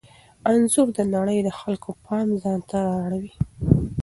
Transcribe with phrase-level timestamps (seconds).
[0.49, 3.33] انځور د نړۍ د خلکو پام ځانته را اړوي.